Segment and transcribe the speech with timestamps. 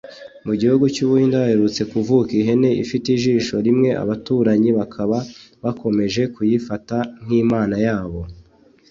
[0.45, 5.17] Mu gihugu cy’ u Buhinde haherutse kuvuka ihene ifite ijisho rimwe abaturanyi bakaba
[5.63, 8.21] bakomeje kuyifata nk’imana yabo